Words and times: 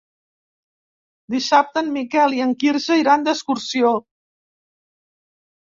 Dissabte 1.33 1.83
en 1.83 1.93
Miquel 1.99 2.35
i 2.39 2.41
en 2.49 2.57
Quirze 2.65 2.99
iran 3.05 3.29
d'excursió. 3.29 3.95